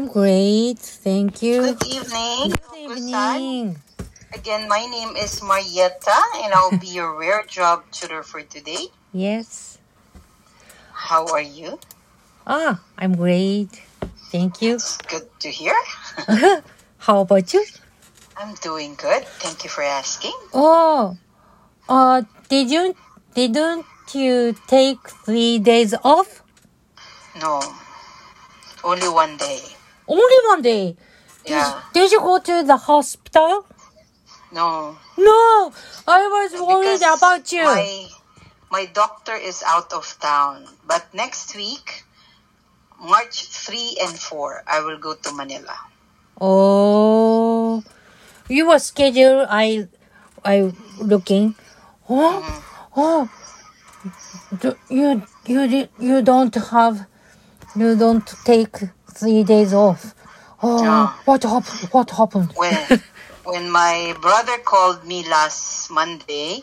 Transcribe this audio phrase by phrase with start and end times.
[0.00, 0.78] I'm great.
[0.78, 1.76] Thank you.
[1.76, 2.56] Good evening.
[2.56, 3.76] Good evening.
[4.32, 8.88] Again, my name is Marietta, and I'll be your RareJob tutor for today.
[9.12, 9.76] Yes.
[10.94, 11.78] How are you?
[12.46, 13.68] Ah, I'm great.
[14.32, 14.80] Thank you.
[14.80, 15.76] It's good to hear.
[17.04, 17.62] How about you?
[18.38, 19.28] I'm doing good.
[19.44, 20.32] Thank you for asking.
[20.54, 21.18] Oh,
[21.90, 22.96] uh, did you
[23.34, 26.40] didn't you take three days off?
[27.36, 27.60] No,
[28.82, 29.60] only one day.
[30.10, 30.96] Only one day.
[31.46, 31.80] Did, Yeah.
[31.94, 33.64] did you go to the hospital?
[34.50, 34.98] No.
[35.16, 35.72] No,
[36.08, 37.62] I was worried because about you.
[37.64, 38.08] My,
[38.70, 40.66] my doctor is out of town.
[40.84, 42.02] But next week,
[42.98, 45.78] March 3 and 4, I will go to Manila.
[46.40, 47.84] Oh,
[48.48, 49.46] you were scheduled.
[49.48, 49.86] I,
[50.44, 51.54] I looking.
[52.08, 52.64] Oh,
[52.96, 53.30] oh.
[54.58, 57.06] Do, you you you don't have,
[57.76, 58.78] you don't take
[59.10, 60.14] three days off.
[60.62, 61.06] Oh, No.
[61.24, 61.88] what happened?
[61.92, 62.52] What happened?
[62.56, 62.76] when
[63.44, 66.62] when my brother called me last Monday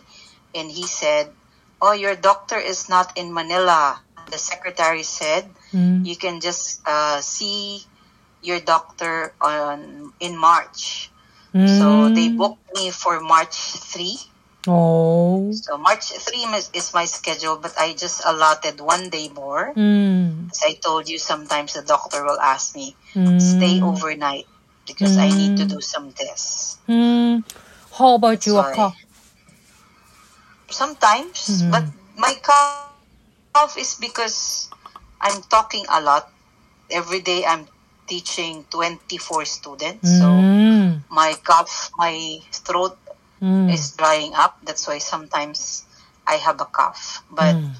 [0.53, 1.33] and he said,
[1.81, 6.05] "Oh, your doctor is not in Manila." The secretary said, Mm.
[6.05, 7.81] "You can just uh, see
[8.41, 11.11] your doctor on in March."
[11.65, 12.37] So they Mm.
[12.37, 13.55] booked me for March
[13.91, 14.13] 3.
[14.67, 15.51] Oh.
[15.51, 19.71] So March 3 is- is my schedule, but I just allotted one day more.
[19.75, 20.51] Mm.
[20.51, 23.39] As I told you, sometimes the doctor will ask me, Mm.
[23.39, 24.45] stay overnight
[24.85, 25.73] because I need to Mm.
[25.75, 26.77] do some tests.
[26.87, 27.43] Mm.
[27.95, 28.75] How about you, Sorry.
[28.75, 28.97] cough?
[30.69, 31.71] Sometimes, Mhm.
[31.71, 31.85] but
[32.19, 34.67] my cough is because
[35.23, 36.27] I'm talking a lot.
[36.91, 37.67] Every day I'm
[38.07, 40.07] teaching 24 students.
[40.19, 41.03] So Mm.
[41.09, 42.99] my cough, my throat
[43.41, 43.69] Mm.
[43.73, 44.57] is drying up.
[44.65, 45.85] That's why sometimes
[46.25, 47.21] I have a cough.
[47.29, 47.75] But Mm.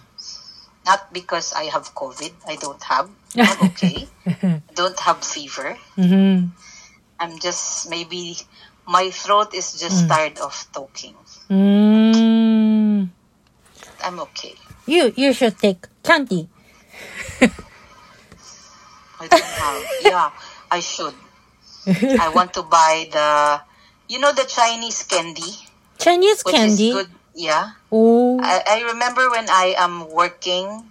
[0.86, 2.34] not because I have COVID.
[2.48, 3.10] I don't have.
[3.38, 4.08] I'm okay.
[4.76, 5.78] don't have fever.
[5.98, 6.52] Mhm.
[7.20, 8.38] I'm just maybe
[8.86, 10.10] my throat is just Mm.
[10.10, 11.16] tired of talking.
[11.50, 13.10] Mm.
[14.06, 14.54] I'm okay.
[14.86, 16.48] You you should take candy.
[19.20, 19.82] I don't have.
[20.00, 20.30] Yeah,
[20.70, 21.16] I should.
[22.20, 23.62] I want to buy the,
[24.08, 25.68] you know, the Chinese candy,
[26.00, 26.90] Chinese which candy.
[26.90, 27.10] is good.
[27.36, 28.40] Yeah, Oh.
[28.42, 30.90] I, I remember when I am working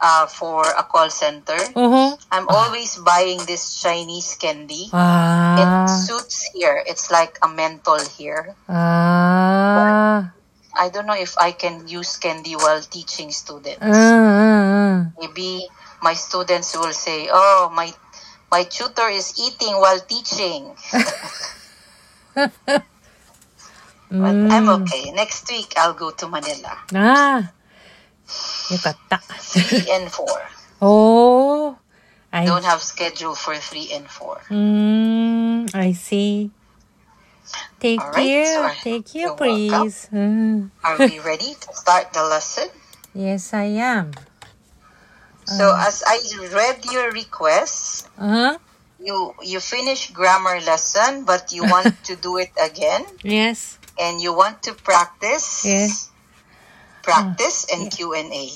[0.00, 2.16] uh, for a call center, Uh-huh.
[2.30, 4.86] I'm always buying this Chinese candy.
[4.86, 5.86] It Ah.
[5.88, 6.82] suits here.
[6.86, 8.54] It's like a menthol here.
[8.68, 10.30] Ah.
[10.76, 13.80] I don't know if I can use candy while teaching students.
[13.80, 15.64] Uh, Maybe
[16.04, 17.88] my students will say, "Oh, my
[18.52, 20.76] my tutor is eating while teaching."
[22.35, 22.49] uh.
[22.67, 22.85] But
[24.11, 24.51] Mm.
[24.51, 25.11] I'm okay.
[25.11, 26.75] Next week I'll go to Manila.
[26.93, 28.73] ああ。
[28.73, 29.17] よかった。
[29.39, 30.27] Three and four.
[30.81, 31.75] おー。
[32.33, 34.37] I, Don't have schedule for three and four.
[34.49, 36.49] mm, I see.
[37.79, 38.69] Take All right, care.
[38.75, 39.83] so Take care, you're welcome.
[39.83, 40.07] please.
[40.13, 40.69] Mm.
[40.83, 42.69] Are we ready to start the lesson?
[43.13, 44.11] Yes, I am.
[45.45, 46.19] So as I
[46.53, 48.57] read your request, Uh-huh.
[48.98, 53.78] you you finish grammar lesson, but you want to do it again, Yes.
[53.98, 55.64] and you want to practice.
[55.64, 56.10] Yes.
[57.02, 57.90] Practice and yeah.
[57.90, 58.46] Q and A.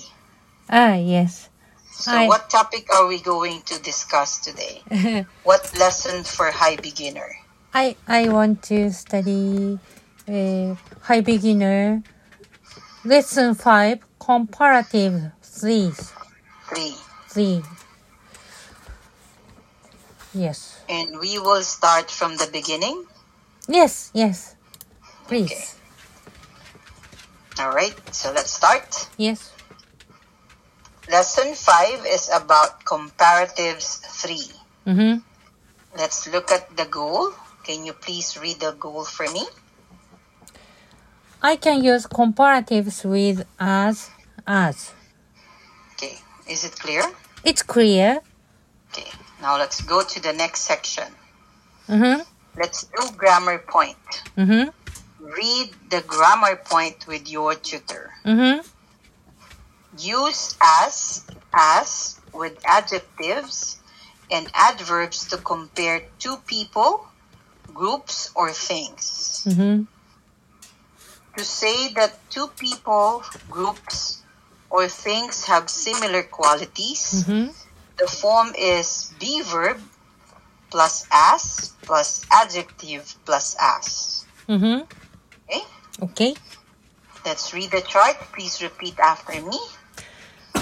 [0.70, 1.48] Ah, yes.
[1.92, 4.82] So what topic are we going to discuss today?
[5.44, 7.28] What lesson for high beginner?
[7.72, 9.78] I I want to study
[10.28, 10.74] uh,
[11.06, 12.02] high beginner
[13.04, 15.92] lesson five comparative three
[16.68, 16.94] Three.
[17.28, 17.62] three.
[20.34, 20.80] Yes.
[20.88, 23.04] And we will start from the beginning.
[23.68, 24.10] Yes.
[24.14, 24.56] Yes.
[25.26, 25.50] Please.
[25.52, 25.80] Okay.
[27.60, 29.08] All right, so let's start.
[29.18, 29.52] Yes.
[31.10, 34.38] Lesson 5 is about comparatives 3.
[34.86, 35.18] Mm-hmm.
[35.98, 37.32] Let's look at the goal.
[37.64, 39.44] Can you please read the goal for me?
[41.42, 44.10] I can use comparatives with as
[44.46, 44.92] as.
[45.94, 47.02] Okay, is it clear?
[47.44, 48.20] It's clear.
[48.92, 51.04] Okay, now let's go to the next section.
[51.88, 52.22] Mm-hmm.
[52.56, 53.96] Let's do grammar point.
[54.36, 54.70] Mm-hmm.
[55.24, 58.10] Read the grammar point with your tutor.
[58.24, 58.66] Mm-hmm.
[59.98, 63.78] Use as, as with adjectives
[64.30, 67.06] and adverbs to compare two people,
[67.74, 69.44] groups, or things.
[69.48, 69.82] Mm-hmm.
[71.36, 74.22] To say that two people, groups,
[74.70, 77.50] or things have similar qualities, Mm-hmm.
[78.00, 79.78] The form is be verb
[80.70, 84.24] plus as plus adjective plus as.
[84.48, 84.84] Mm-hmm.
[85.48, 85.62] Okay?
[86.02, 86.34] Okay.
[87.24, 88.16] Let's read the chart.
[88.32, 89.58] Please repeat after me.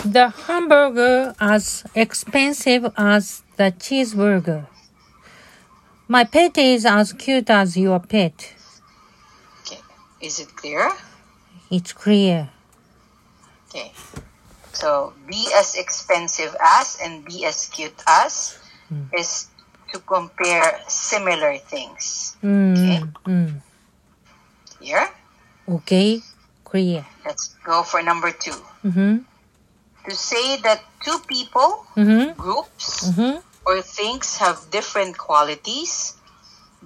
[0.04, 4.66] The hamburger as expensive as the cheeseburger.
[6.08, 8.54] My pet is as cute as your pet.
[9.60, 9.80] Okay.
[10.20, 10.90] Is it clear?
[11.70, 12.50] It's clear.
[13.68, 13.92] Okay.
[14.78, 18.54] So be as expensive as and be as cute as
[19.12, 19.48] is
[19.92, 22.36] to compare similar things.
[22.44, 23.60] Mm, mm.
[24.80, 25.10] Here,
[25.68, 26.22] Okay,
[26.64, 27.04] clear.
[27.26, 28.54] let's go for number two.
[28.86, 29.26] Mm-hmm.
[30.08, 32.38] To say that two people, Mm-hmm.
[32.38, 33.42] groups, Mm-hmm.
[33.66, 36.14] or things have different qualities,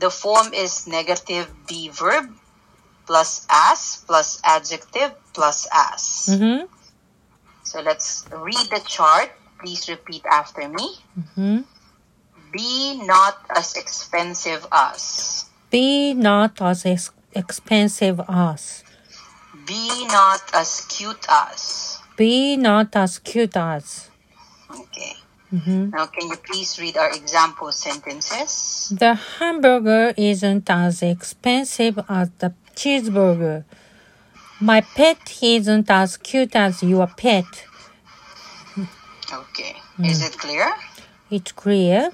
[0.00, 2.32] the form is negative be verb
[3.06, 6.32] plus as plus adjective plus as.
[6.32, 6.64] Mm-hmm.
[7.72, 9.32] So let's read the chart.
[9.58, 11.00] Please repeat after me.
[11.18, 11.60] Mm-hmm.
[12.52, 15.46] Be not as expensive as.
[15.70, 18.84] Be not as ex- expensive as.
[19.66, 21.96] Be not as cute as.
[22.18, 24.10] Be not as cute as.
[24.68, 25.16] Okay.
[25.50, 25.96] Mm-hmm.
[25.96, 28.92] Now, can you please read our example sentences?
[28.92, 33.64] The hamburger isn't as expensive as the cheeseburger.
[34.62, 37.44] My pet isn't as cute as your pet.
[39.32, 39.74] Okay.
[40.04, 40.70] Is it clear?
[41.30, 42.12] It's clear.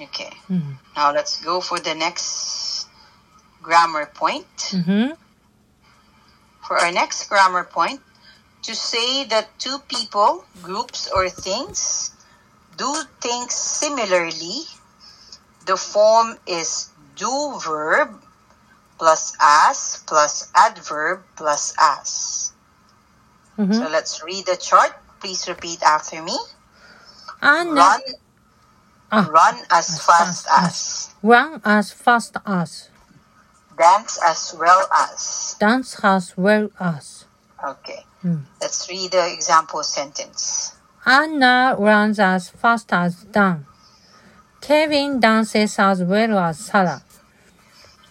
[0.00, 0.30] Okay.
[0.48, 0.78] Mhm.
[0.94, 2.86] Now, let's go for the next
[3.62, 4.46] grammar point.
[4.70, 5.18] Mm-hmm.
[6.66, 8.00] For our next grammar point,
[8.62, 12.12] to say that two people, groups, or things
[12.76, 12.90] do
[13.20, 14.66] things similarly,
[15.66, 18.22] the form is do verb
[18.98, 22.52] plus as plus adverb plus as.
[23.58, 23.72] Mm-hmm.
[23.72, 24.92] So let's read the chart.
[25.20, 26.36] Please repeat after me.
[27.42, 28.00] And Run,
[29.12, 31.14] Ah, run as as fast fast as.
[31.22, 32.88] run as fast as.
[33.78, 35.54] Dance as well as.
[35.60, 37.24] Dance as well as.
[37.62, 38.04] Okay.
[38.22, 38.48] Hmm.
[38.60, 40.74] Let's read the example sentence.
[41.04, 43.66] Anna runs as fast as Dan.
[44.60, 47.02] Kevin dances as well as Sarah.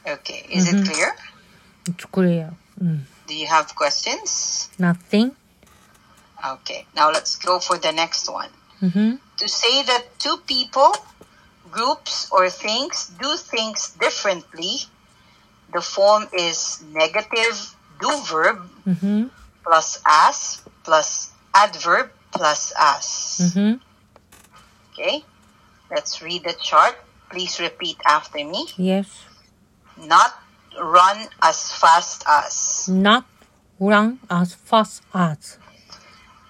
[0.08, 0.46] Okay.
[0.50, 0.74] Is Mhm.
[0.74, 1.16] it clear?
[1.88, 2.54] It's clear.
[2.82, 3.06] Mm.
[3.28, 4.70] Do you have questions?
[4.78, 5.36] Nothing.
[6.46, 6.86] Okay.
[6.96, 8.50] Now let's go for the next one.
[8.82, 9.16] Mm-hmm.
[9.38, 10.94] To say that two people,
[11.72, 14.86] groups, or things do things differently,
[15.74, 19.28] the form is negative do verb Mm-hmm.
[19.64, 23.06] plus as plus adverb plus as.
[23.42, 23.74] Mm-hmm.
[24.94, 25.24] Okay?
[25.90, 26.96] Let's read the chart.
[27.32, 28.68] Please repeat after me.
[28.78, 29.08] Yes.
[29.98, 30.34] Not
[30.80, 32.88] run as fast as.
[32.90, 33.26] Not
[33.80, 35.58] run as fast as.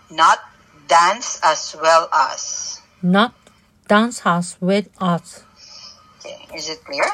[0.09, 0.39] Not
[0.87, 2.81] dance as well as.
[3.01, 3.33] Not
[3.87, 5.43] dance as well as.
[6.19, 7.05] Okay, is it clear?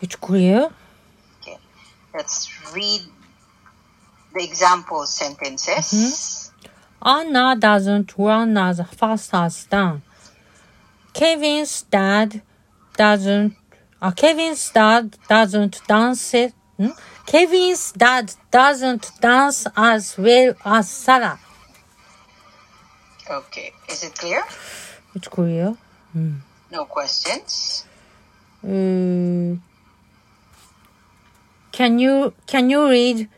[0.00, 0.70] It's clear.
[1.40, 1.58] Okay.
[2.14, 3.02] Let's read
[4.34, 5.86] the example sentences.
[5.92, 7.08] Mm-hmm.
[7.08, 10.02] Anna doesn't run as fast as Dan.
[11.12, 12.42] Kevin's dad
[12.96, 13.56] doesn't.
[14.00, 16.34] Uh, Kevin's dad doesn't dance.
[16.34, 16.88] It, hmm?
[17.26, 21.38] Kevin's dad doesn't dance as well as Sarah.
[23.30, 24.42] Okay, is it clear?
[25.14, 25.76] It's clear.
[26.70, 27.84] No questions?
[28.64, 29.56] Uh,
[31.72, 33.28] can you can you read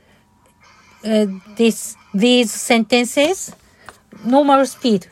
[1.04, 1.26] uh,
[1.56, 3.54] this these sentences?
[4.24, 5.06] Normal speed.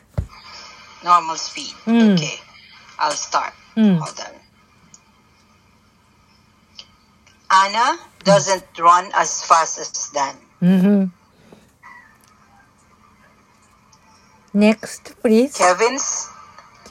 [1.03, 1.73] Normal speed.
[1.85, 2.13] Mm.
[2.13, 2.39] Okay,
[2.99, 3.53] I'll start.
[3.75, 3.97] Mm.
[3.97, 4.40] Hold on.
[7.51, 10.35] Anna doesn't run as fast as Dan.
[10.61, 11.05] Mm-hmm.
[14.53, 15.57] Next, please.
[15.57, 16.29] Kevin's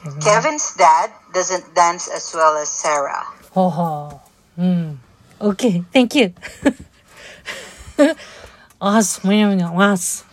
[0.03, 0.19] Kevin.
[0.21, 3.25] Kevin's dad doesn't dance as well as Sarah.
[3.53, 4.21] Ho.
[4.57, 4.97] Mm.
[5.41, 6.33] Okay, thank you.
[8.81, 10.23] us, us.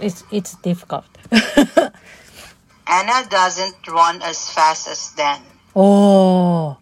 [0.00, 1.04] It's it's difficult.
[2.86, 5.40] Anna doesn't run as fast as Dan.
[5.76, 6.76] oh,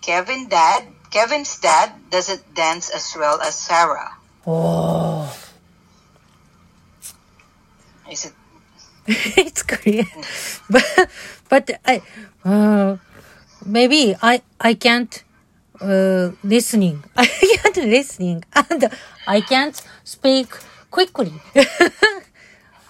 [0.00, 4.16] Kevin dad Kevin's dad doesn't dance as well as Sarah.
[4.46, 5.28] oh.
[8.10, 8.34] Is it
[9.36, 10.06] it's Korean,
[10.70, 10.84] but
[11.48, 12.02] but I
[12.44, 12.96] uh,
[13.64, 15.10] maybe I I can't
[15.80, 17.02] uh, listening.
[17.16, 18.90] I can't listening, and
[19.26, 20.54] I can't speak
[20.90, 21.32] quickly.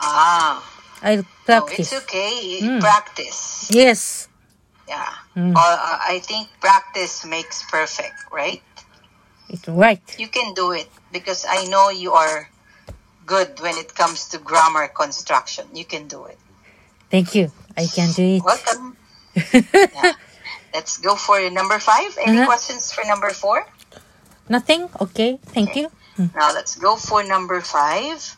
[0.00, 0.60] ah?
[1.02, 1.92] I practice.
[1.92, 2.60] it's okay.
[2.60, 2.80] Mm.
[2.80, 3.70] Practice.
[3.70, 4.28] Yes.
[4.88, 5.08] Yeah.
[5.36, 5.54] Mm.
[5.56, 8.62] Uh, I think practice makes perfect, right?
[9.48, 10.00] It's right.
[10.18, 12.48] You can do it because I know you are
[13.26, 15.66] good when it comes to grammar construction.
[15.74, 16.38] You can do it.
[17.10, 17.52] Thank you.
[17.76, 18.42] I can do it.
[18.44, 18.96] Welcome.
[19.94, 20.12] Yeah.
[20.74, 22.16] Let's go for number five.
[22.20, 22.46] Any Uh-huh.
[22.46, 23.66] questions for number four?
[24.48, 24.88] Nothing?
[25.00, 25.38] Okay.
[25.52, 25.88] Thank you.
[26.18, 28.36] Now let's go for number five.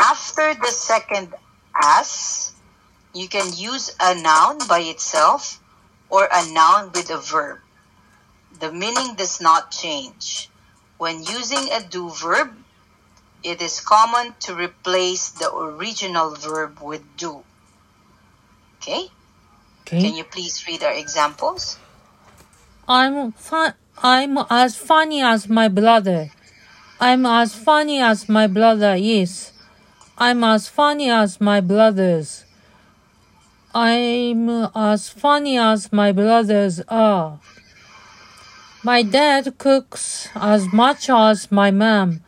[0.00, 1.28] after the second
[1.76, 2.52] as,
[3.14, 5.60] you can use a noun by itself
[6.08, 7.58] or a noun with a verb.
[8.58, 10.50] The meaning does not change.
[10.98, 12.52] When using a do verb,
[13.42, 17.42] it is common to replace the original verb with do.
[18.76, 19.08] Okay?
[19.82, 20.00] Okay.
[20.02, 21.78] Can you please read our examples?
[22.86, 23.74] I'm fun.
[24.02, 26.30] I'm as funny as my brother.
[27.00, 29.52] I'm as funny as my brother is.
[30.18, 32.44] I'm as funny as my brothers.
[33.74, 37.38] I'm as funny as my brothers are.
[38.82, 42.22] My dad cooks as much as my mom.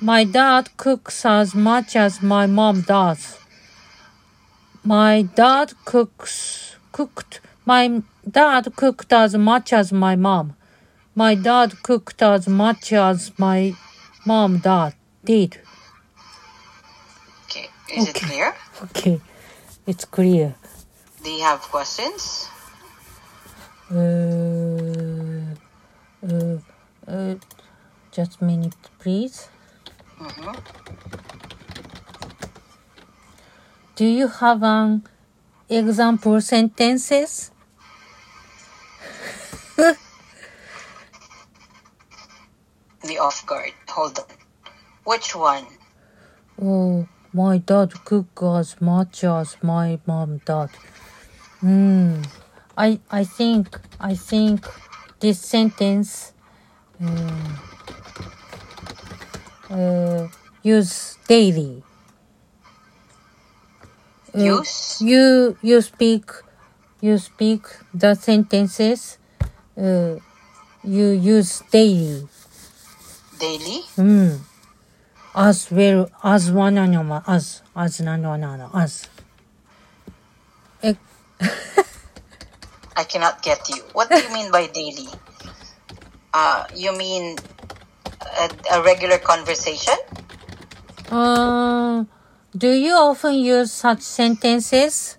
[0.00, 3.38] My dad cooks as much as my mom does.
[4.84, 10.54] My dad cooks cooked my dad cooked as much as my mom.
[11.14, 13.74] My dad cooked as much as my
[14.26, 15.60] mom dad did.
[17.46, 17.68] Okay.
[17.90, 18.26] Is it Okay.
[18.26, 18.54] clear?
[18.82, 19.20] Okay,
[19.86, 20.54] it's clear.
[21.22, 22.48] Do you have questions?
[23.90, 25.54] Uh,
[26.26, 26.58] uh,
[27.06, 27.34] uh,
[28.10, 29.48] just a minute, please.
[30.18, 30.52] hmm
[33.94, 35.04] Do you have an
[35.68, 37.50] example sentences?
[43.02, 43.72] the off guard.
[43.88, 44.24] Hold on.
[45.04, 45.66] Which one?
[46.60, 50.70] Oh, my dad cook as much as my mom dad.
[51.60, 52.22] Hmm.
[52.76, 54.64] I I think I think
[55.20, 56.32] this sentence
[57.04, 57.50] uh,
[59.70, 60.28] uh,
[60.62, 61.82] use daily.
[64.34, 65.00] Uh, Use?
[65.00, 66.24] You you speak
[67.00, 69.18] you speak the sentences.
[69.76, 70.16] Uh,
[70.82, 72.28] you use daily.
[73.38, 73.80] Daily?
[73.96, 74.55] Hmm.
[75.36, 79.06] As well as one animal as as no no no no as.
[82.96, 83.84] I cannot get you.
[83.92, 85.08] What do you mean by daily?
[86.32, 87.36] Uh, you mean
[88.40, 89.94] a, a regular conversation?
[91.10, 92.04] Uh,
[92.56, 95.18] do you often use such sentences?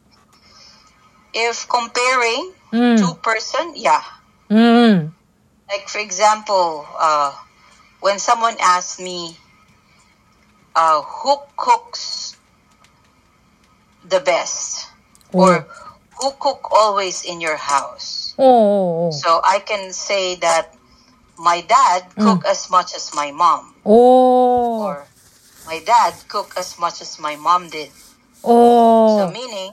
[1.34, 2.98] If comparing Mm.
[3.00, 4.04] two person, yeah.
[4.52, 5.14] Mm.
[5.70, 7.32] Like for example, uh,
[8.02, 9.38] when someone asks me,
[10.78, 12.38] uh, who cooks
[14.08, 14.88] the best,
[15.34, 15.68] or
[16.22, 18.36] who cook always in your house?
[18.38, 20.74] Oh, oh, So I can say that
[21.38, 25.08] my dad cook as much as my mom, oh, or
[25.66, 27.90] my dad cook as much as my mom did.
[28.44, 29.72] oh, So meaning,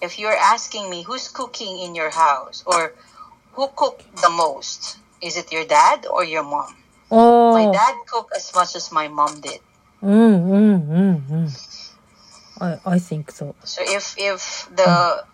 [0.00, 2.94] if you're asking me who's cooking in your house or
[3.54, 6.76] who cooked the most, is it your dad or your mom?
[7.10, 9.60] oh, My dad cooked as much as my mom did.
[10.02, 11.50] Mm, mm, mm, mm.
[12.60, 13.54] I I think so.
[13.64, 15.24] So if if the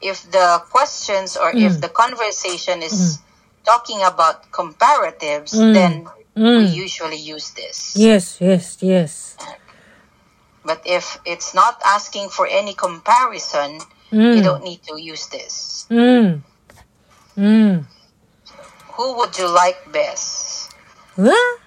[0.00, 3.20] if the questions or if the conversation is
[3.64, 5.74] talking about comparatives, Mm.
[5.74, 5.92] then
[6.34, 6.74] we Mm.
[6.74, 7.94] usually use this.
[7.96, 9.36] Yes, yes, yes.
[10.64, 13.78] But if it's not asking for any comparison,
[14.10, 15.86] you Mm, don't need to use this.
[15.90, 16.42] mm,
[17.38, 17.86] mm.
[18.98, 20.70] Who would you like best?
[21.16, 21.61] What?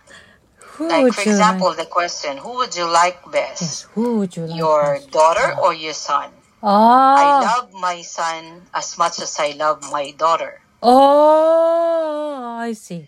[0.77, 1.77] Who Like for example, like?
[1.77, 3.85] the question, who would you like Yes, best?
[3.95, 4.57] who would you like?
[4.57, 5.11] Your best?
[5.11, 6.29] daughter or your son?
[6.61, 10.59] I Ah, love my son as much as I love my daughter.
[10.83, 13.07] oh, I see.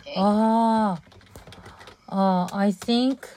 [0.00, 0.14] Okay?
[0.16, 0.98] Ah,
[2.08, 3.28] ah, I think.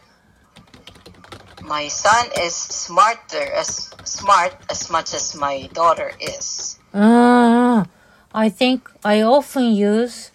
[1.63, 6.77] My son is smarter as smart as much as my daughter is.
[6.93, 7.85] Ah,
[8.33, 10.31] I think I often use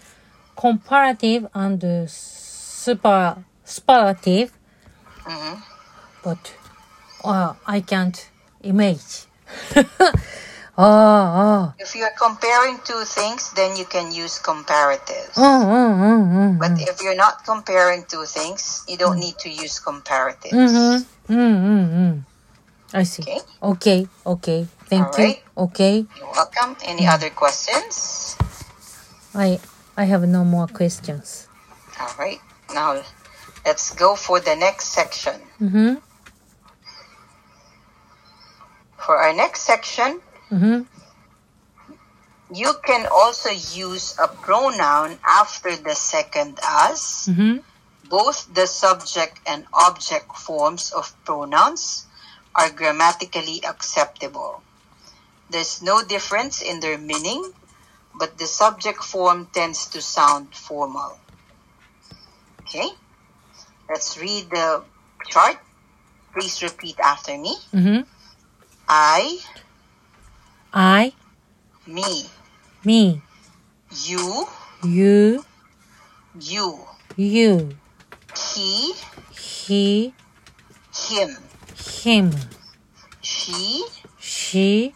[0.57, 2.07] comparative and uh,
[2.87, 4.55] super superlative,
[5.27, 5.59] hmm
[6.23, 6.55] but
[7.25, 8.15] uh, I can't
[8.63, 9.27] image.
[9.75, 10.15] ah,
[10.79, 15.35] ah, If you're comparing two things, then you can use comparatives.
[15.35, 19.51] mm, mm, mm, mm, But if you're not comparing two things, you don't need to
[19.51, 20.55] use comparatives.
[20.55, 22.15] mm-hmm, mm, mm, mm.
[22.95, 23.27] I see.
[23.27, 23.43] Okay.
[23.63, 24.61] Okay, okay.
[24.87, 25.43] Thank All right.
[25.43, 25.63] you.
[25.67, 26.77] Okay, You're welcome.
[26.87, 28.39] Any other questions?
[29.35, 29.59] I
[29.99, 31.49] I have no more questions.
[31.99, 32.39] All right.
[32.77, 33.01] Now,
[33.65, 35.41] let's go for the next section.
[35.59, 35.95] Mm-hmm.
[39.01, 40.87] For our next section, Mm-hmm.
[42.55, 47.27] you can also use a pronoun after the second as.
[47.27, 47.67] Mm-hmm.
[48.09, 52.07] Both the subject and object forms of pronouns
[52.55, 54.63] are grammatically acceptable.
[55.51, 57.43] There's no difference in their meaning,
[58.15, 61.19] but the subject form tends to sound formal.
[62.67, 62.89] Okay?
[63.89, 64.83] Let's read the
[65.29, 65.57] chart.
[66.35, 67.57] Please repeat after me.
[67.73, 68.01] Mm-hmm.
[68.89, 69.39] I,
[70.73, 71.13] I,
[71.87, 72.27] me,
[72.85, 73.23] me,
[74.05, 74.47] you,
[74.85, 75.45] you,
[76.39, 76.79] you,
[77.17, 77.77] you,
[78.55, 78.95] he,
[79.33, 80.15] he,
[81.09, 81.37] him,
[82.03, 82.33] him,
[83.23, 83.87] she,
[84.21, 84.95] she,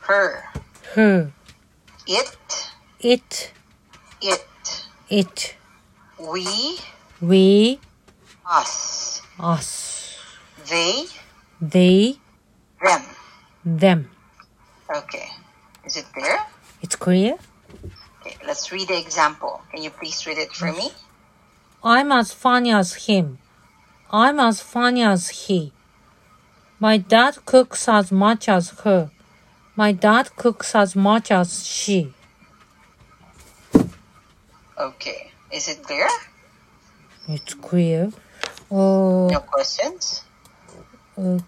[0.00, 0.44] her,
[0.94, 1.32] her,
[2.06, 2.36] it,
[3.00, 3.52] it,
[4.20, 4.46] it,
[5.08, 5.56] it,
[6.18, 6.78] we,
[7.20, 7.80] we,
[8.46, 10.18] us, us,
[10.68, 11.06] they,
[11.60, 12.16] they,
[12.82, 13.02] them.
[13.64, 14.10] them.
[14.94, 15.28] Okay.
[15.86, 16.46] Is it there?
[16.82, 17.36] It's clear?
[18.20, 19.62] Okay, let's read the example.
[19.70, 20.90] Can you please read it for me?
[21.82, 23.38] I'm as funny as him.
[24.10, 25.72] I'm as funny as he.
[26.80, 29.10] My dad cooks as much as her.
[29.76, 32.14] My dad cooks as much as she.
[34.78, 35.30] Okay.
[35.52, 36.08] Is it clear?
[37.28, 38.10] It's clear.
[38.70, 40.22] Oh, No questions?
[41.18, 41.38] uh,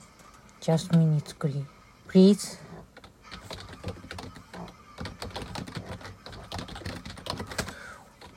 [0.60, 1.66] just a minute, clear.
[2.08, 2.58] Please.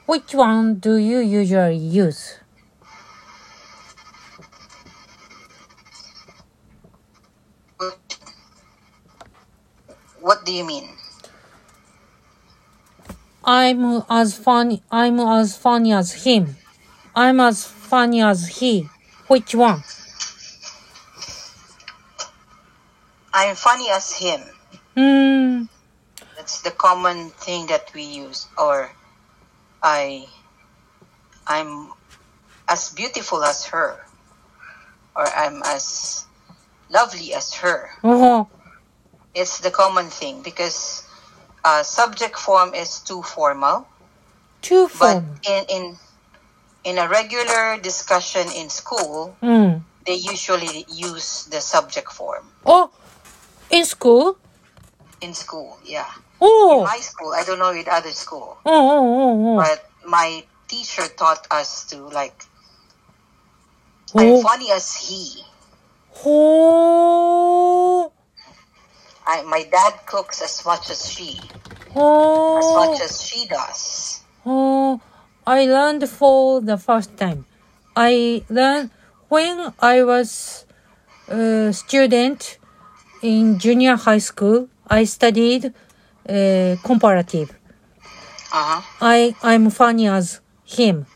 [0.05, 2.36] Which one do you usually use?
[10.22, 10.89] What do you mean?
[13.43, 14.84] I'm as funny.
[14.91, 16.55] I'm as funny as him.
[17.20, 18.88] I'm as funny as he.
[19.28, 19.84] Which one?
[23.34, 24.40] I'm funny as him.
[24.96, 25.64] Hmm.
[26.38, 28.48] That's the common thing that we use.
[28.58, 28.90] Or
[29.84, 30.28] I
[31.46, 31.92] I'm
[32.70, 34.00] as beautiful as her.
[35.14, 36.24] Or I'm as
[36.90, 37.90] lovely as her.
[38.02, 38.48] Oh.
[39.36, 41.04] It's the common thing because
[41.66, 43.86] uh, subject form is too formal.
[44.62, 45.98] Two But in in
[46.89, 49.86] in a regular discussion in school, Hmm.
[50.08, 52.89] they usually use the subject form Oh.
[53.69, 54.38] In school.
[55.22, 55.77] in school.
[55.86, 56.10] Yeah,
[56.41, 56.86] Oh.
[56.89, 57.31] high school.
[57.39, 58.72] I don't know with other school, Oh.
[58.93, 59.05] Oh.
[59.22, 59.34] Oh.
[59.48, 59.58] Oh.
[59.62, 59.79] but
[60.17, 62.38] my teacher taught us to like.
[64.17, 64.41] I'm Oh.
[64.41, 65.45] funny as he.
[66.25, 68.12] Oh.
[69.28, 71.39] I, my dad cooks as much as she,
[71.95, 72.58] Oh.
[72.58, 72.75] as Oh.
[72.82, 74.21] much as she does.
[74.45, 74.99] Oh,
[75.50, 77.46] I learned for the first time.
[77.96, 78.92] I learned
[79.30, 80.66] when I was
[81.28, 82.60] a student
[83.24, 84.70] in junior high school.
[84.88, 85.74] I studied
[86.30, 87.50] uh, comparative.
[88.54, 88.82] Uh huh.
[89.02, 91.08] I I'm funny as him.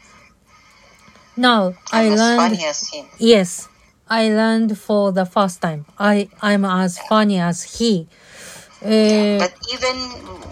[1.37, 3.05] Now I I'm as learned funny as him.
[3.19, 3.69] yes.
[4.09, 5.85] I learned for the first time.
[5.99, 8.07] I I'm as funny as he.
[8.81, 9.95] Uh, But even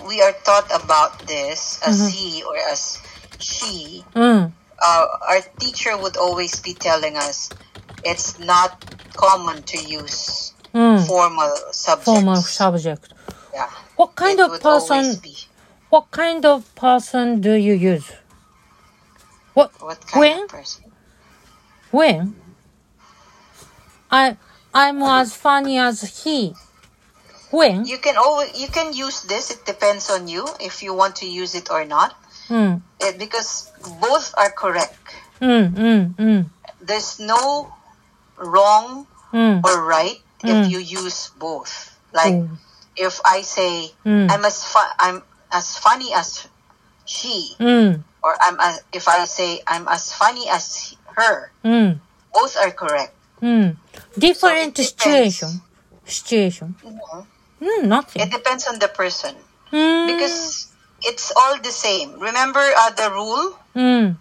[0.08, 2.10] we are taught about this as Mhm.
[2.16, 2.98] he or as
[3.42, 4.04] she.
[4.16, 4.52] mm,
[4.82, 7.50] uh, our teacher would always be telling us
[8.04, 8.84] it's not
[9.16, 12.06] common to use mm, formal subjects.
[12.06, 13.14] formal subject.
[13.54, 13.70] Yeah.
[13.96, 15.22] What kind it of person?
[15.90, 18.12] What kind of person do you use?
[19.54, 20.44] What What kind When?
[20.44, 20.84] of person?
[21.92, 22.36] when?
[24.10, 24.38] I
[24.74, 26.54] I'm as funny as he.
[27.52, 27.86] When?
[27.86, 29.52] You can always you can use this.
[29.52, 32.16] It depends on you if you want to use it or not.
[32.50, 34.98] Mm, It, because both are correct.
[35.42, 36.46] mm, mm, mm,
[36.82, 37.72] There's no
[38.38, 41.98] wrong mm, or right if you use both.
[42.14, 42.58] Like mm,
[42.98, 43.92] if I say
[44.30, 46.48] I'm as fu- I'm as funny as
[47.06, 47.56] she,
[48.24, 52.00] or I'm as if I say I'm as funny as her, mm,
[52.34, 53.14] both are correct.
[53.42, 53.76] mm.
[54.18, 55.62] Different So it situation.
[56.06, 56.76] Situation.
[56.84, 57.26] Mhm.
[57.62, 58.22] Mm, nothing.
[58.24, 59.36] It depends on the person
[60.08, 60.68] because
[61.04, 62.20] it's all the same.
[62.20, 63.58] Remember uh, the rule?
[63.76, 64.16] mm,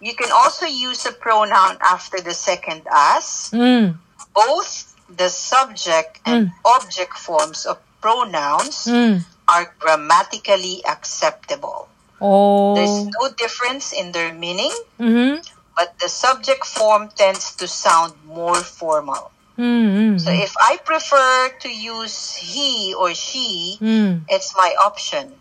[0.00, 3.50] You can also use a pronoun after the second as.
[3.52, 3.96] mm,
[4.34, 9.24] Both the subject and object forms of pronouns mm.
[9.48, 11.88] are grammatically acceptable.
[12.20, 12.74] Oh.
[12.74, 15.40] There's no difference in their meaning, Mm-hmm.
[15.76, 19.30] but the subject form tends to sound more formal.
[19.58, 25.32] Mm, mm, So if I prefer to use he or she, mm, it's my option.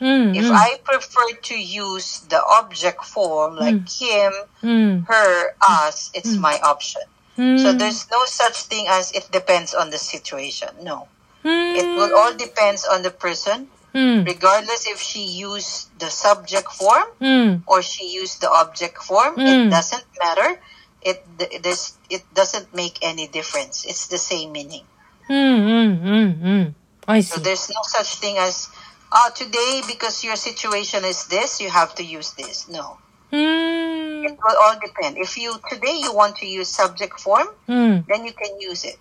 [0.00, 4.32] Mm, If mm, I prefer to use the object form like him,
[4.62, 7.02] mm, her, us, it's my option.
[7.38, 10.68] mm, So there's no such thing as it depends on the situation.
[10.82, 11.08] No.
[11.44, 16.70] mm, It will all depends on the person, mm, regardless if she used the subject
[16.72, 19.36] form mm, or she used the object form.
[19.36, 19.66] Mm.
[19.66, 20.60] It doesn't matter.
[21.02, 23.84] It th- this it doesn't make any difference.
[23.84, 24.84] It's the same meaning.
[25.28, 26.74] mm, mm, mm, mm.
[27.08, 27.32] I see.
[27.32, 28.68] So there's no such thing as
[29.12, 32.68] uh, today because your situation is this, you have to use this.
[32.68, 32.98] No.
[33.32, 34.24] Mm.
[34.24, 35.18] It will all depend.
[35.18, 38.04] If you today you want to use subject form, mm.
[38.06, 38.96] then you can use it.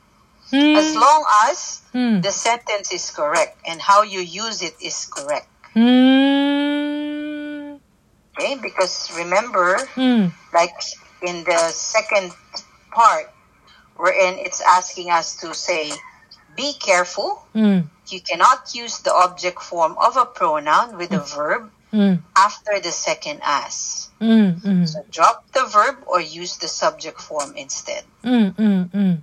[0.51, 0.77] Mm.
[0.77, 2.21] As long as hmm.
[2.21, 5.47] the sentence is correct and how you use it is correct.
[5.73, 7.77] Hmm.
[8.33, 10.29] Okay, because remember, hmm.
[10.51, 10.73] like
[11.21, 12.31] in the second
[12.91, 13.29] part,
[13.95, 15.91] wherein it's asking us to say
[16.59, 17.41] be careful.
[17.55, 17.87] Mm.
[18.09, 22.19] You cannot use the object form of a pronoun with a verb mm.
[22.35, 24.09] after the second as.
[24.19, 28.03] Mm, so drop the verb or use the subject form instead.
[28.25, 29.13] Hmm, hmm,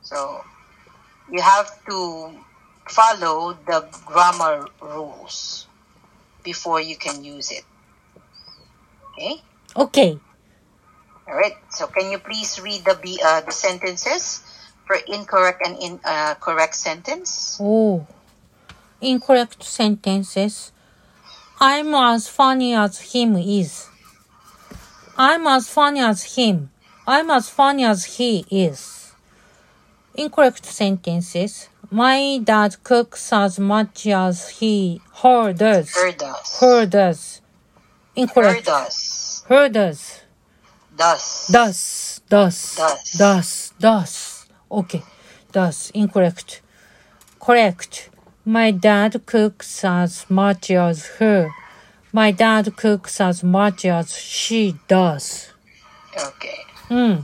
[0.00, 0.40] so
[1.30, 2.32] you have to
[2.88, 5.66] follow the grammar rules
[6.42, 7.64] before you can use it.
[9.12, 9.42] Okay?
[9.76, 10.18] Okay.
[11.28, 11.56] All right.
[11.68, 14.40] So can you please read the uh, the sentences?
[14.92, 17.58] For incorrect and in uh, correct sentence?
[17.60, 18.06] おお。
[19.00, 20.72] incorrect sentences.
[21.60, 23.88] I'm as funny as him is.
[25.16, 26.70] I'm as funny as him.
[27.06, 29.14] I'm as funny as he is.
[30.14, 31.68] Incorrect sentences.
[31.90, 35.94] My dad cooks as much as he, her does.
[35.94, 36.58] Her does.
[36.60, 37.40] Her does.
[38.16, 38.66] Incorrect.
[38.66, 39.44] Her does.
[39.48, 40.20] Her does.
[40.96, 41.48] Does.
[41.50, 42.20] Does.
[42.28, 42.76] Does.
[42.76, 43.16] Does.
[43.18, 43.72] Does.
[43.78, 44.41] Does.
[44.72, 45.02] Okay.
[45.52, 45.90] Does.
[45.94, 46.62] Incorrect.
[47.38, 48.08] Correct.
[48.44, 51.50] My dad cooks as much as her.
[52.12, 55.52] My dad cooks as much as she does.
[56.16, 56.64] Okay.
[56.88, 57.20] Hmm.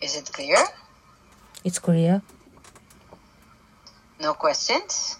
[0.00, 0.58] Is it clear?
[1.64, 2.22] It's clear.
[4.20, 5.16] No questions?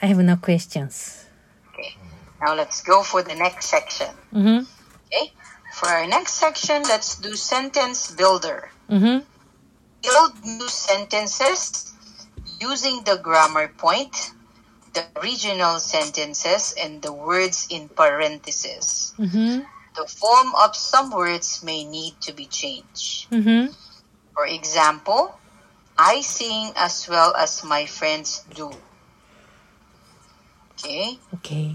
[0.00, 1.26] I have no questions.
[1.72, 1.94] Okay.
[2.40, 4.08] Now let's go for the next section.
[4.32, 4.64] Mm-hmm.
[5.06, 5.32] Okay.
[5.74, 8.70] For our next section, let's do sentence builder.
[8.90, 9.18] Mm-hmm.
[10.02, 11.92] Build new sentences
[12.60, 14.32] using the grammar point,
[14.94, 19.14] the original sentences, and the words in parentheses.
[19.18, 19.66] Mm-hmm.
[19.96, 23.30] The form of some words may need to be changed.
[23.30, 23.72] Mm-hmm.
[24.34, 25.34] For example,
[25.98, 28.70] I sing as well as my friends do.
[30.78, 31.18] Okay.
[31.34, 31.74] Okay.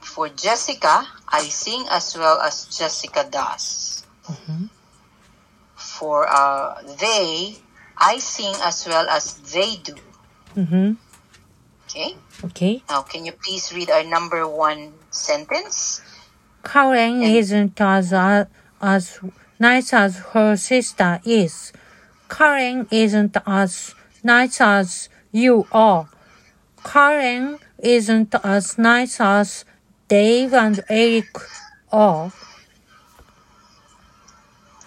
[0.00, 4.02] For Jessica, I sing as well as Jessica does.
[4.26, 4.66] Mm-hmm.
[5.98, 7.58] For uh, they,
[7.98, 9.94] I sing as well as they do.
[10.54, 10.92] Mm-hmm.
[11.86, 12.14] Okay.
[12.44, 12.82] Okay.
[12.88, 16.02] Now, can you please read our number one sentence?
[16.62, 18.44] Karen isn't as uh,
[18.80, 19.18] as
[19.58, 21.72] nice as her sister is.
[22.28, 26.08] Karen isn't as nice as you are.
[26.84, 29.64] Karen isn't as nice as
[30.08, 31.34] Dave and Eric
[31.90, 32.32] are.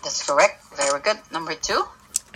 [0.04, 0.61] That's correct.
[0.82, 1.20] Very good.
[1.32, 1.84] Number two.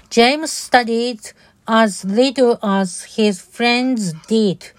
[0.09, 1.19] James studied
[1.67, 4.71] as little as his friends did.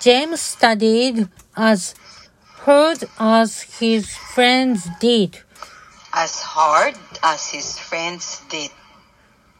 [0.00, 1.94] James studied as
[2.64, 5.38] hard as his friends did.
[6.14, 8.70] As hard as his friends did.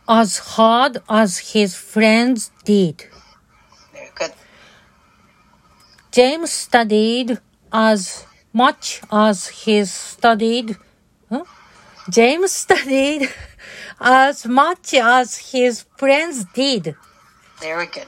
[0.08, 3.04] As hard as his friends did.
[3.92, 4.32] Very good.
[6.12, 7.38] James studied
[7.72, 10.76] as much as he studied.
[11.28, 11.44] Huh?
[12.08, 13.28] James studied
[14.00, 16.94] as much as his friends did.
[17.60, 18.06] Very good.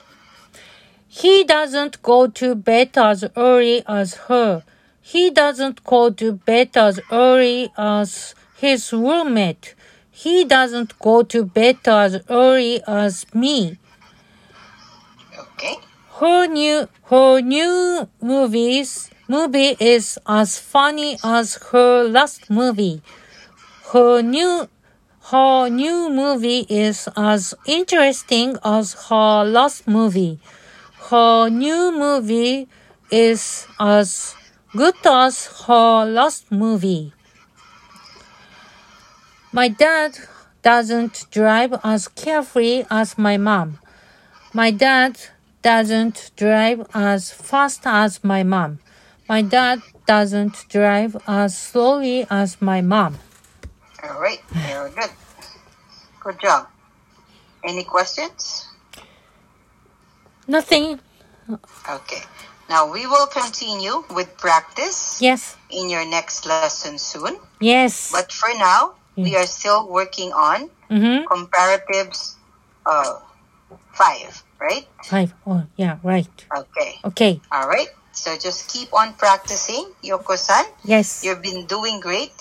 [1.09, 4.63] He doesn't go to bed as early as her.
[5.01, 9.75] He doesn't go to bed as early as his roommate.
[10.11, 13.79] He doesn't go to bed as early as me.
[15.37, 15.77] Okay.
[16.21, 23.03] Her new her new movies movie is as funny as her last movie.
[23.93, 24.69] Her new
[25.31, 30.41] her new movie is as interesting as her last movie.
[31.09, 32.67] Her new movie
[33.13, 34.35] is as
[34.77, 37.13] good as her last movie.
[39.53, 40.19] My dad
[40.63, 43.79] doesn't drive as carefully as my mom.
[44.53, 45.17] My dad
[45.63, 48.81] doesn't drive as fast as my mom.
[49.29, 53.19] My dad doesn't drive as slowly as my mom.
[54.03, 54.41] All right.
[54.49, 55.11] Very good.
[56.21, 56.69] Good job.
[57.65, 58.69] Any questions?
[60.47, 61.01] Nothing.
[61.89, 62.23] Okay.
[62.69, 65.57] Now we will continue with practice Yes.
[65.71, 67.37] in your next lesson soon.
[67.61, 68.13] Yes.
[68.13, 71.27] But for now, we are still working on mm-hmm.
[71.27, 72.37] comparatives
[72.87, 73.21] uh,
[73.93, 74.87] five, right?
[75.05, 75.35] Five.
[75.47, 76.29] Oh, yeah, right.
[76.57, 76.95] Okay.
[77.05, 77.41] Okay.
[77.53, 77.89] All right.
[78.13, 80.65] So just keep on practicing, Yoko-san.
[80.85, 81.25] Yes.
[81.25, 82.33] You've been doing great.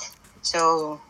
[0.41, 1.01] So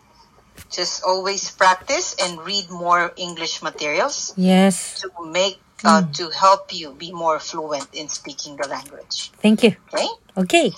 [0.72, 5.02] just always practice and read more English materials Yes.
[5.02, 9.32] to make uh, to help you be more fluent in speaking the language.
[9.42, 9.76] Thank you.
[9.94, 10.08] Okay.
[10.38, 10.72] Okay.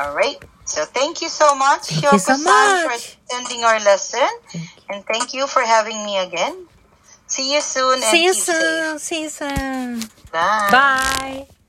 [0.00, 0.36] All right.
[0.66, 2.82] So thank you so much, Thank you so much.
[2.82, 2.94] for
[3.30, 4.26] attending our lesson.
[4.90, 6.66] And thank you for having me again.
[7.26, 8.56] See you soon and See you keep safe.
[8.58, 8.98] soon.
[8.98, 10.00] See you soon.
[10.32, 10.68] Bye.
[10.70, 11.59] Bye.